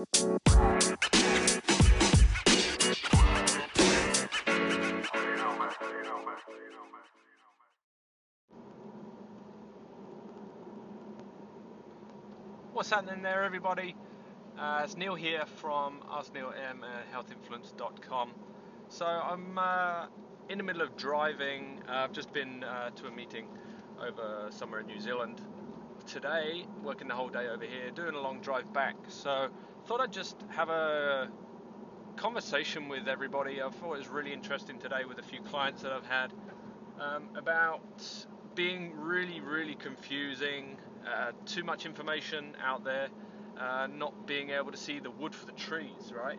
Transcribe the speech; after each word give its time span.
What's 0.00 0.12
happening 12.88 13.22
there, 13.22 13.44
everybody? 13.44 13.94
Uh, 14.58 14.80
it's 14.84 14.96
Neil 14.96 15.14
here 15.14 15.44
from 15.56 16.00
AskNeilM 16.10 16.82
healthinfluence.com. 17.12 18.30
So 18.88 19.04
I'm 19.04 19.58
uh, 19.58 20.06
in 20.48 20.56
the 20.56 20.64
middle 20.64 20.80
of 20.80 20.96
driving. 20.96 21.82
Uh, 21.86 21.92
I've 21.92 22.12
just 22.12 22.32
been 22.32 22.64
uh, 22.64 22.88
to 22.90 23.08
a 23.08 23.10
meeting 23.10 23.48
over 24.00 24.46
somewhere 24.48 24.80
in 24.80 24.86
New 24.86 25.00
Zealand 25.00 25.42
today, 26.06 26.64
working 26.82 27.08
the 27.08 27.14
whole 27.14 27.28
day 27.28 27.48
over 27.48 27.66
here, 27.66 27.90
doing 27.94 28.14
a 28.14 28.20
long 28.20 28.40
drive 28.40 28.72
back. 28.72 28.96
So 29.08 29.50
thought 29.90 30.00
I'd 30.00 30.12
just 30.12 30.36
have 30.50 30.68
a 30.68 31.28
conversation 32.14 32.88
with 32.88 33.08
everybody. 33.08 33.60
I 33.60 33.68
thought 33.70 33.94
it 33.94 33.98
was 33.98 34.06
really 34.06 34.32
interesting 34.32 34.78
today 34.78 35.04
with 35.04 35.18
a 35.18 35.22
few 35.22 35.40
clients 35.40 35.82
that 35.82 35.90
I've 35.90 36.06
had 36.06 36.32
um, 37.00 37.24
about 37.36 37.82
being 38.54 38.92
really, 38.96 39.40
really 39.40 39.74
confusing, 39.74 40.78
uh, 41.04 41.32
too 41.44 41.64
much 41.64 41.86
information 41.86 42.54
out 42.64 42.84
there, 42.84 43.08
uh, 43.58 43.88
not 43.92 44.28
being 44.28 44.50
able 44.50 44.70
to 44.70 44.76
see 44.76 45.00
the 45.00 45.10
wood 45.10 45.34
for 45.34 45.46
the 45.46 45.58
trees, 45.58 46.12
right? 46.16 46.38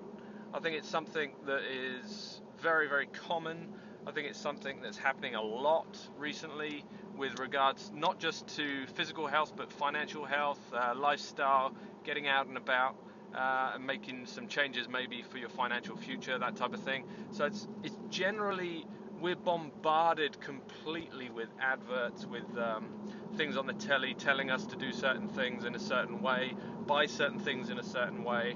I 0.54 0.60
think 0.62 0.78
it's 0.78 0.88
something 0.88 1.32
that 1.46 1.64
is 1.70 2.40
very, 2.62 2.88
very 2.88 3.08
common. 3.08 3.68
I 4.08 4.12
think 4.12 4.28
it's 4.30 4.40
something 4.40 4.78
that's 4.82 4.98
happening 4.98 5.36
a 5.36 5.42
lot 5.42 5.98
recently 6.18 6.86
with 7.18 7.38
regards 7.38 7.92
not 7.94 8.18
just 8.18 8.48
to 8.56 8.88
physical 8.96 9.28
health 9.28 9.52
but 9.58 9.74
financial 9.74 10.24
health, 10.24 10.62
uh, 10.74 10.94
lifestyle, 10.96 11.74
getting 12.06 12.30
out 12.30 12.48
and 12.48 12.56
about. 12.56 12.96
Uh, 13.34 13.72
and 13.76 13.88
making 13.88 14.26
some 14.26 14.46
changes 14.46 14.90
maybe 14.90 15.22
for 15.22 15.38
your 15.38 15.48
financial 15.48 15.96
future, 15.96 16.38
that 16.38 16.54
type 16.58 16.74
of 16.74 16.82
thing. 16.82 17.06
So 17.32 17.46
it's 17.46 17.66
it's 17.82 17.96
generally 18.10 18.86
we're 19.22 19.38
bombarded 19.38 20.38
completely 20.42 21.30
with 21.30 21.48
adverts, 21.62 22.26
with 22.26 22.58
um, 22.58 22.90
things 23.38 23.56
on 23.56 23.68
the 23.68 23.74
telly 23.74 24.16
telling 24.16 24.52
us 24.52 24.66
to 24.66 24.76
do 24.76 24.92
certain 24.92 25.30
things 25.30 25.64
in 25.64 25.76
a 25.76 25.80
certain 25.80 26.22
way, 26.22 26.54
buy 26.86 27.06
certain 27.06 27.40
things 27.40 27.70
in 27.70 27.80
a 27.80 27.84
certain 27.84 28.24
way, 28.26 28.56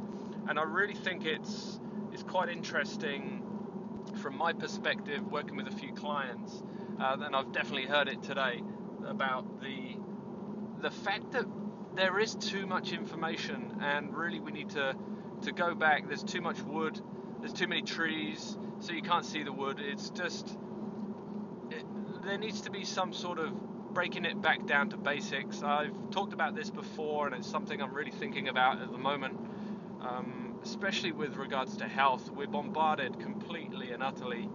and 0.49 0.59
I 0.59 0.63
really 0.63 0.95
think 0.95 1.25
it's 1.25 1.79
it's 2.11 2.23
quite 2.23 2.49
interesting 2.49 3.43
from 4.21 4.37
my 4.37 4.53
perspective, 4.53 5.31
working 5.31 5.55
with 5.55 5.67
a 5.67 5.75
few 5.75 5.93
clients, 5.93 6.63
uh, 6.99 7.17
and 7.21 7.35
I've 7.35 7.51
definitely 7.51 7.85
heard 7.87 8.07
it 8.07 8.21
today 8.23 8.61
about 9.07 9.61
the 9.61 9.95
the 10.81 10.91
fact 10.91 11.31
that 11.31 11.45
there 11.95 12.19
is 12.19 12.35
too 12.35 12.65
much 12.67 12.91
information, 12.91 13.77
and 13.81 14.15
really 14.15 14.39
we 14.39 14.51
need 14.51 14.69
to 14.71 14.95
to 15.43 15.51
go 15.51 15.75
back. 15.75 16.07
There's 16.07 16.23
too 16.23 16.41
much 16.41 16.61
wood. 16.61 16.99
There's 17.39 17.53
too 17.53 17.67
many 17.67 17.81
trees, 17.81 18.57
so 18.79 18.93
you 18.93 19.01
can't 19.01 19.25
see 19.25 19.43
the 19.43 19.53
wood. 19.53 19.79
It's 19.79 20.09
just 20.09 20.57
it, 21.71 21.85
there 22.23 22.37
needs 22.37 22.61
to 22.61 22.71
be 22.71 22.83
some 22.83 23.13
sort 23.13 23.39
of 23.39 23.53
breaking 23.93 24.25
it 24.25 24.41
back 24.41 24.65
down 24.65 24.89
to 24.89 24.97
basics. 24.97 25.63
I've 25.63 26.09
talked 26.11 26.33
about 26.33 26.55
this 26.55 26.69
before, 26.69 27.27
and 27.27 27.35
it's 27.35 27.49
something 27.49 27.81
I'm 27.81 27.93
really 27.93 28.11
thinking 28.11 28.47
about 28.49 28.81
at 28.81 28.91
the 28.91 28.97
moment. 28.97 29.39
Um, 30.01 30.55
especially 30.63 31.11
with 31.11 31.37
regards 31.37 31.77
to 31.77 31.85
health, 31.85 32.29
we're 32.29 32.47
bombarded 32.47 33.19
completely 33.19 33.91
and 33.91 34.03
utterly 34.03 34.49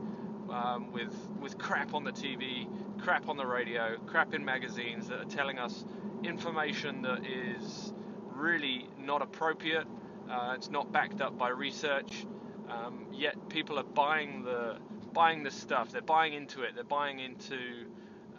um, 0.50 0.92
with 0.92 1.14
with 1.41 1.56
crap 1.58 1.94
on 1.94 2.04
the 2.04 2.12
TV, 2.12 2.69
crap 3.00 3.28
on 3.28 3.36
the 3.36 3.47
radio, 3.47 3.97
crap 4.06 4.34
in 4.34 4.44
magazines 4.44 5.08
that 5.08 5.20
are 5.20 5.25
telling 5.25 5.58
us 5.58 5.84
information 6.24 7.02
that 7.02 7.24
is 7.26 7.92
really 8.34 8.88
not 8.98 9.22
appropriate. 9.22 9.86
Uh, 10.30 10.54
it's 10.56 10.70
not 10.70 10.92
backed 10.92 11.20
up 11.20 11.36
by 11.36 11.48
research. 11.48 12.26
Um, 12.68 13.06
yet 13.12 13.48
people 13.48 13.78
are 13.78 13.84
buying 13.84 14.44
the 14.44 14.76
buying 15.12 15.42
the 15.42 15.50
stuff. 15.50 15.91
They're 15.91 16.02
buying 16.02 16.34
into 16.34 16.62
it. 16.62 16.74
They're 16.74 16.84
buying 16.84 17.18
into 17.18 17.86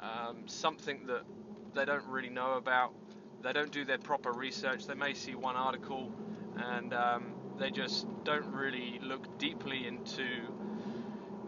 um, 0.02 0.48
something 0.48 1.06
that 1.08 1.24
they 1.74 1.86
don't 1.86 2.06
really 2.06 2.30
know 2.30 2.54
about. 2.54 2.94
They 3.44 3.54
don't 3.54 3.72
do 3.72 3.84
their 3.84 3.98
proper 3.98 4.32
research. 4.32 4.88
They 4.88 4.94
may 4.94 5.14
see 5.14 5.36
one 5.36 5.56
article 5.56 6.12
and 6.58 6.94
um, 6.94 7.34
they 7.58 7.72
just 7.72 8.06
don't 8.24 8.46
really 8.48 9.00
look 9.02 9.38
deeply 9.38 9.88
into 9.88 10.26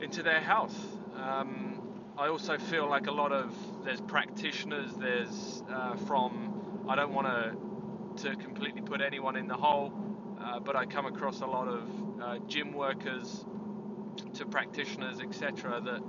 into 0.02 0.24
their 0.24 0.42
health. 0.42 0.76
Um, 1.16 1.82
I 2.18 2.28
also 2.28 2.58
feel 2.58 2.90
like 2.90 3.08
a 3.08 3.12
lot 3.12 3.32
of 3.32 3.56
there's 3.84 4.02
practitioners. 4.02 4.94
There's 4.96 5.64
uh, 5.70 5.96
from 6.08 6.86
I 6.88 6.96
don't 6.96 7.14
want 7.14 7.28
to 7.28 8.30
to 8.30 8.36
completely 8.36 8.82
put 8.82 9.02
anyone 9.02 9.36
in 9.36 9.48
the 9.48 9.56
hole, 9.56 9.92
uh, 10.40 10.60
but 10.60 10.76
I 10.76 10.86
come 10.86 11.06
across 11.06 11.42
a 11.42 11.48
lot 11.48 11.68
of 11.68 12.22
uh, 12.22 12.38
gym 12.48 12.74
workers 12.74 13.46
to 14.36 14.46
practitioners, 14.46 15.20
etc., 15.20 15.82
that 15.82 16.02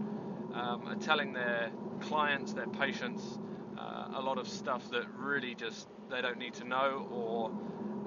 um, 0.54 0.86
are 0.86 0.96
telling 0.96 1.32
their 1.32 1.70
clients, 2.00 2.52
their 2.52 2.66
patients, 2.66 3.38
uh, 3.78 4.08
a 4.14 4.20
lot 4.20 4.38
of 4.38 4.46
stuff 4.48 4.90
that 4.90 5.04
really 5.16 5.54
just 5.54 5.88
they 6.10 6.20
don't 6.20 6.38
need 6.38 6.54
to 6.54 6.64
know 6.64 7.08
or 7.10 7.50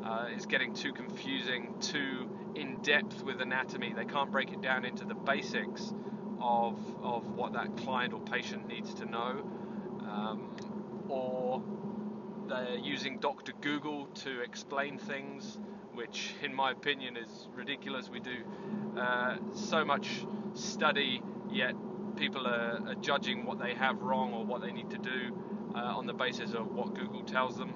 uh, 0.05 0.27
is 0.35 0.45
getting 0.45 0.73
too 0.73 0.93
confusing, 0.93 1.73
too 1.81 2.29
in 2.55 2.77
depth 2.81 3.23
with 3.23 3.41
anatomy. 3.41 3.93
They 3.95 4.05
can't 4.05 4.31
break 4.31 4.51
it 4.51 4.61
down 4.61 4.85
into 4.85 5.05
the 5.05 5.15
basics 5.15 5.93
of, 6.39 6.79
of 7.01 7.27
what 7.35 7.53
that 7.53 7.77
client 7.77 8.13
or 8.13 8.19
patient 8.21 8.67
needs 8.67 8.93
to 8.95 9.05
know. 9.05 9.43
Um, 10.09 10.55
or 11.09 11.61
they're 12.47 12.77
using 12.77 13.19
Dr. 13.19 13.53
Google 13.61 14.07
to 14.23 14.41
explain 14.41 14.97
things, 14.97 15.57
which, 15.93 16.33
in 16.41 16.53
my 16.53 16.71
opinion, 16.71 17.17
is 17.17 17.47
ridiculous. 17.55 18.09
We 18.09 18.19
do 18.19 18.37
uh, 18.99 19.37
so 19.53 19.83
much 19.85 20.25
study, 20.53 21.21
yet 21.49 21.73
people 22.15 22.47
are, 22.47 22.81
are, 22.87 22.95
judging 22.95 23.45
what 23.45 23.59
they 23.59 23.73
have 23.75 24.01
wrong 24.01 24.33
or 24.33 24.43
what 24.43 24.61
they 24.61 24.71
need 24.71 24.89
to 24.89 24.97
do 24.97 25.37
uh, 25.75 25.79
on 25.79 26.07
the 26.07 26.13
basis 26.13 26.53
of 26.53 26.73
what 26.73 26.95
Google 26.95 27.23
tells 27.23 27.57
them 27.57 27.73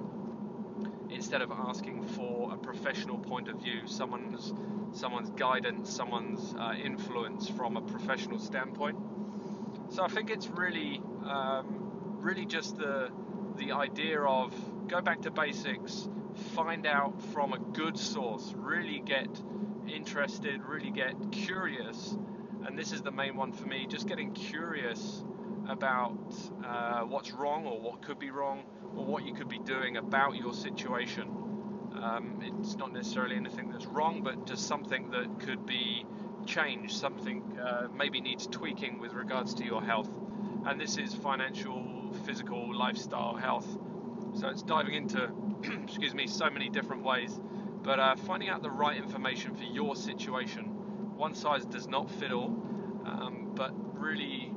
instead 1.10 1.42
of 1.42 1.50
asking 1.52 2.02
for 2.08 2.52
a 2.52 2.56
professional 2.56 3.18
point 3.18 3.48
of 3.48 3.56
view, 3.56 3.86
someone's 3.86 4.52
someone's 4.92 5.30
guidance, 5.30 5.90
someone's 5.90 6.54
uh, 6.58 6.74
influence 6.82 7.48
from 7.48 7.76
a 7.76 7.80
professional 7.80 8.38
standpoint. 8.38 8.96
So 9.90 10.02
I 10.02 10.08
think 10.08 10.30
it's 10.30 10.48
really, 10.48 11.00
um, 11.26 11.81
really 12.22 12.46
just 12.46 12.76
the 12.76 13.10
the 13.56 13.72
idea 13.72 14.20
of 14.22 14.54
go 14.88 15.00
back 15.00 15.22
to 15.22 15.30
basics, 15.30 16.08
find 16.54 16.86
out 16.86 17.20
from 17.32 17.52
a 17.52 17.58
good 17.58 17.98
source, 17.98 18.52
really 18.56 19.02
get 19.04 19.28
interested, 19.86 20.62
really 20.64 20.90
get 20.90 21.14
curious, 21.32 22.16
and 22.66 22.78
this 22.78 22.92
is 22.92 23.02
the 23.02 23.10
main 23.10 23.36
one 23.36 23.52
for 23.52 23.66
me. 23.66 23.86
Just 23.86 24.06
getting 24.06 24.32
curious 24.32 25.24
about 25.68 26.18
uh, 26.64 27.00
what's 27.02 27.32
wrong 27.32 27.66
or 27.66 27.80
what 27.80 28.02
could 28.02 28.18
be 28.18 28.30
wrong 28.30 28.62
or 28.96 29.04
what 29.04 29.24
you 29.24 29.34
could 29.34 29.48
be 29.48 29.58
doing 29.58 29.96
about 29.96 30.36
your 30.36 30.52
situation. 30.52 31.28
Um, 31.94 32.40
it's 32.42 32.76
not 32.76 32.92
necessarily 32.92 33.36
anything 33.36 33.70
that's 33.70 33.86
wrong, 33.86 34.22
but 34.22 34.46
just 34.46 34.66
something 34.66 35.10
that 35.10 35.40
could 35.40 35.66
be 35.66 36.06
changed, 36.46 36.96
something 36.96 37.58
uh, 37.58 37.88
maybe 37.94 38.20
needs 38.20 38.46
tweaking 38.46 38.98
with 38.98 39.12
regards 39.12 39.54
to 39.54 39.64
your 39.64 39.82
health. 39.82 40.10
And 40.64 40.80
this 40.80 40.96
is 40.96 41.14
financial, 41.14 42.01
physical, 42.12 42.74
lifestyle 42.76 43.34
health. 43.34 43.66
So 44.34 44.48
it's 44.48 44.62
diving 44.62 44.94
into, 44.94 45.30
excuse 45.82 46.14
me, 46.14 46.26
so 46.26 46.50
many 46.50 46.68
different 46.68 47.02
ways. 47.02 47.38
But 47.82 47.98
uh, 47.98 48.16
finding 48.16 48.48
out 48.48 48.62
the 48.62 48.70
right 48.70 48.96
information 48.96 49.54
for 49.54 49.64
your 49.64 49.96
situation. 49.96 50.64
One 51.16 51.34
size 51.34 51.64
does 51.64 51.88
not 51.88 52.10
fit 52.10 52.32
all, 52.32 52.56
um, 53.04 53.52
but 53.54 53.72
really, 53.98 54.52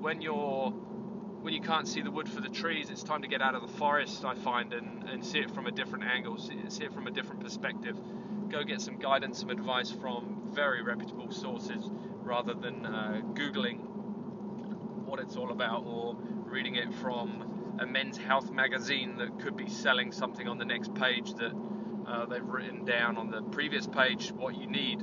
when 0.00 0.20
you're 0.20 0.70
when 0.70 1.54
you 1.54 1.60
can't 1.60 1.88
see 1.88 2.02
the 2.02 2.10
wood 2.10 2.28
for 2.28 2.40
the 2.40 2.48
trees, 2.48 2.90
it's 2.90 3.02
time 3.02 3.22
to 3.22 3.28
get 3.28 3.40
out 3.40 3.54
of 3.54 3.62
the 3.62 3.78
forest, 3.78 4.24
I 4.24 4.34
find, 4.34 4.74
and, 4.74 5.08
and 5.08 5.24
see 5.24 5.38
it 5.38 5.50
from 5.50 5.66
a 5.66 5.70
different 5.70 6.04
angle, 6.04 6.36
see, 6.36 6.58
see 6.68 6.84
it 6.84 6.92
from 6.92 7.06
a 7.06 7.10
different 7.10 7.40
perspective. 7.40 7.96
Go 8.50 8.62
get 8.62 8.82
some 8.82 8.98
guidance, 8.98 9.40
some 9.40 9.48
advice 9.48 9.90
from 9.90 10.42
very 10.52 10.82
reputable 10.82 11.30
sources 11.30 11.90
rather 12.22 12.52
than 12.52 12.84
uh, 12.84 13.22
Googling 13.32 13.78
what 15.10 15.18
it's 15.18 15.36
all 15.36 15.50
about 15.50 15.84
or 15.86 16.16
reading 16.50 16.74
it 16.74 16.92
from 16.94 17.78
a 17.80 17.86
men's 17.86 18.18
health 18.18 18.50
magazine 18.50 19.16
that 19.16 19.40
could 19.40 19.56
be 19.56 19.68
selling 19.68 20.12
something 20.12 20.48
on 20.48 20.58
the 20.58 20.64
next 20.64 20.92
page 20.94 21.32
that 21.34 21.52
uh, 22.06 22.26
they've 22.26 22.44
written 22.44 22.84
down 22.84 23.16
on 23.16 23.30
the 23.30 23.40
previous 23.42 23.86
page 23.86 24.32
what 24.32 24.56
you 24.56 24.66
need. 24.66 25.02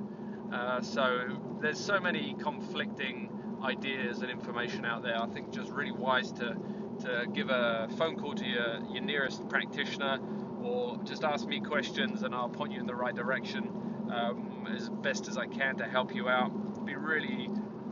Uh, 0.54 0.82
so 0.82 1.40
there's 1.62 1.80
so 1.80 2.00
many 2.00 2.36
conflicting 2.42 3.30
ideas 3.64 4.22
and 4.22 4.30
information 4.30 4.86
out 4.86 5.02
there. 5.04 5.20
I 5.20 5.26
think 5.28 5.52
just 5.52 5.72
really 5.72 5.92
wise 5.92 6.32
to 6.34 6.56
to 7.02 7.26
give 7.32 7.50
a 7.50 7.88
phone 7.98 8.18
call 8.18 8.34
to 8.34 8.46
your, 8.46 8.80
your 8.92 9.04
nearest 9.04 9.48
practitioner 9.50 10.20
or 10.64 10.98
just 11.04 11.24
ask 11.24 11.46
me 11.48 11.60
questions 11.60 12.24
and 12.24 12.34
I'll 12.34 12.50
point 12.50 12.74
you 12.74 12.80
in 12.80 12.88
the 12.88 12.96
right 12.96 13.14
direction 13.14 13.70
um, 14.12 14.68
as 14.76 14.90
best 14.90 15.28
as 15.28 15.38
I 15.38 15.46
can 15.46 15.78
to 15.78 15.86
help 15.86 16.16
you 16.16 16.28
out. 16.28 16.52
It'd 16.72 16.86
be 16.86 16.96
really 16.96 17.50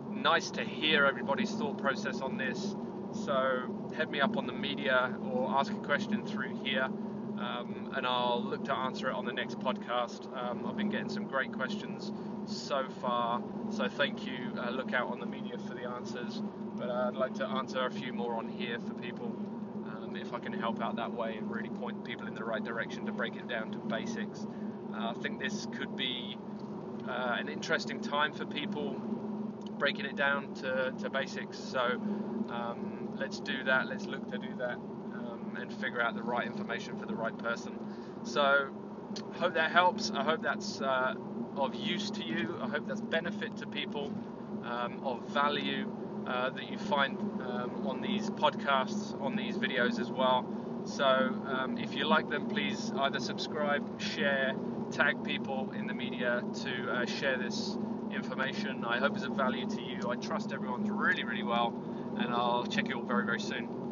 nice 0.10 0.50
to 0.52 0.64
hear 0.64 1.06
everybody's 1.06 1.52
thought 1.52 1.78
process 1.78 2.22
on 2.22 2.38
this. 2.38 2.76
So 3.24 3.92
head 3.96 4.12
me 4.12 4.20
up 4.22 4.38
on 4.38 4.46
the 4.46 4.54
media 4.54 5.16
or 5.24 5.50
ask 5.52 5.72
a 5.72 5.78
question 5.78 6.26
through 6.26 6.62
here. 6.64 6.90
um, 7.40 7.92
and 7.96 8.06
I'll 8.06 8.44
look 8.44 8.64
to 8.66 8.74
answer 8.74 9.10
it 9.10 9.14
on 9.14 9.26
the 9.26 9.34
next 9.34 9.60
podcast. 9.60 10.26
Um, 10.38 10.66
I've 10.66 10.78
been 10.78 10.90
getting 10.90 11.10
some 11.10 11.26
great 11.26 11.52
questions 11.52 12.12
so 12.46 12.86
far, 13.02 13.42
so 13.72 13.88
thank 13.90 14.26
you. 14.26 14.54
Uh, 14.58 14.70
look 14.70 14.94
out 14.94 15.12
on 15.12 15.20
the 15.20 15.26
media 15.26 15.58
for 15.58 15.74
the 15.74 15.84
answers, 15.90 16.42
but 16.76 16.90
uh, 16.90 17.08
I'd 17.10 17.16
like 17.16 17.34
to 17.36 17.48
answer 17.48 17.86
a 17.86 17.92
few 17.92 18.14
more 18.14 18.36
on 18.36 18.48
here 18.48 18.80
for 18.80 18.94
people 18.94 19.28
um, 19.88 20.16
if 20.16 20.34
I 20.34 20.40
can 20.40 20.54
help 20.54 20.82
out 20.82 20.96
that 20.98 21.12
way 21.14 21.36
and 21.38 21.50
really 21.50 21.70
point 21.70 22.04
people 22.04 22.28
in 22.28 22.36
the 22.36 22.44
right 22.44 22.64
direction 22.64 23.06
to 23.06 23.12
break 23.12 23.36
it 23.36 23.48
down 23.48 23.72
to 23.72 23.78
basics. 23.80 24.46
Uh, 24.94 25.10
I 25.10 25.14
think 25.22 25.40
this 25.40 25.68
could 25.78 25.96
be 25.96 26.38
uh, 27.08 27.36
an 27.38 27.50
interesting 27.50 28.00
time 28.00 28.32
for 28.32 28.46
people 28.46 28.96
breaking 29.78 30.06
it 30.06 30.16
down 30.16 30.54
to, 30.56 30.94
to 31.00 31.10
basics. 31.10 31.58
So 31.58 31.80
um, 32.50 33.16
let's 33.18 33.40
do 33.40 33.64
that. 33.66 33.88
Let's 33.88 34.06
look 34.06 34.30
to 34.32 34.38
do 34.38 34.56
that 34.58 34.76
um, 34.76 35.58
and 35.60 35.72
figure 35.74 36.02
out 36.02 36.16
the 36.16 36.24
right 36.24 36.46
information 36.46 36.98
for 36.98 37.06
the 37.06 37.16
right 37.16 37.38
person. 37.38 37.78
So 38.24 38.70
hope 39.34 39.54
that 39.54 39.72
helps. 39.72 40.12
I 40.12 40.24
hope 40.24 40.42
that's 40.42 40.82
uh, 40.82 41.14
of 41.58 41.76
use 41.76 42.10
to 42.12 42.24
you. 42.24 42.58
I 42.62 42.68
hope 42.68 42.88
that's 42.88 43.02
benefit 43.02 43.58
to 43.58 43.68
people, 43.68 44.14
um, 44.64 45.00
of 45.04 45.28
value 45.30 45.90
uh, 46.28 46.50
that 46.50 46.70
you 46.70 46.78
find 46.78 47.18
um, 47.42 47.88
on 47.88 48.02
these 48.02 48.30
podcasts, 48.30 49.20
on 49.22 49.36
these 49.36 49.58
videos 49.58 50.00
as 50.00 50.12
well. 50.12 50.46
So 50.86 51.06
um, 51.06 51.78
if 51.80 51.94
you 51.96 52.06
like 52.06 52.30
them, 52.30 52.48
please 52.48 52.92
either 52.98 53.20
subscribe, 53.20 54.02
share, 54.02 54.54
tag 54.92 55.24
people 55.24 55.72
in 55.72 55.88
the 55.88 55.94
media 55.94 56.44
to 56.64 56.92
uh, 56.92 57.06
share 57.06 57.38
this 57.38 57.78
information. 58.16 58.84
I 58.86 58.98
hope 58.98 59.16
it's 59.16 59.26
of 59.26 59.34
value 59.34 59.68
to 59.68 59.82
you. 59.82 60.10
I 60.10 60.16
trust 60.16 60.54
everyone's 60.54 60.90
really, 60.90 61.24
really 61.24 61.44
well, 61.44 61.74
and 62.18 62.34
I'll 62.34 62.66
check 62.66 62.88
you 62.88 62.96
all 62.96 63.04
very, 63.04 63.26
very 63.26 63.40
soon. 63.40 63.85